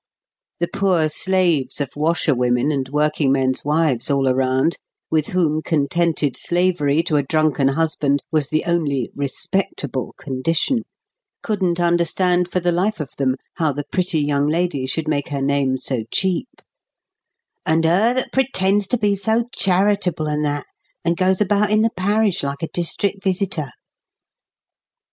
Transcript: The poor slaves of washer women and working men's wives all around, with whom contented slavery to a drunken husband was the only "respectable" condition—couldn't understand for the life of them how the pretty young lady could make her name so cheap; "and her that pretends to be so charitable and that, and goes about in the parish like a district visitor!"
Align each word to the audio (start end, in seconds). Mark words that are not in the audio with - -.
The 0.59 0.67
poor 0.67 1.07
slaves 1.09 1.79
of 1.79 1.89
washer 1.95 2.33
women 2.33 2.71
and 2.71 2.89
working 2.89 3.31
men's 3.31 3.63
wives 3.63 4.09
all 4.09 4.27
around, 4.27 4.79
with 5.11 5.27
whom 5.27 5.61
contented 5.61 6.35
slavery 6.35 7.03
to 7.03 7.17
a 7.17 7.21
drunken 7.21 7.67
husband 7.67 8.23
was 8.31 8.49
the 8.49 8.65
only 8.65 9.11
"respectable" 9.13 10.15
condition—couldn't 10.17 11.79
understand 11.79 12.49
for 12.51 12.59
the 12.59 12.71
life 12.71 12.99
of 12.99 13.11
them 13.19 13.35
how 13.57 13.73
the 13.73 13.85
pretty 13.91 14.21
young 14.21 14.47
lady 14.47 14.87
could 14.87 15.07
make 15.07 15.27
her 15.27 15.39
name 15.43 15.77
so 15.77 16.03
cheap; 16.09 16.49
"and 17.63 17.85
her 17.85 18.11
that 18.15 18.31
pretends 18.33 18.87
to 18.87 18.97
be 18.97 19.13
so 19.15 19.49
charitable 19.53 20.25
and 20.25 20.43
that, 20.43 20.65
and 21.05 21.15
goes 21.15 21.39
about 21.41 21.69
in 21.69 21.83
the 21.83 21.91
parish 21.95 22.41
like 22.41 22.63
a 22.63 22.67
district 22.73 23.23
visitor!" 23.23 23.69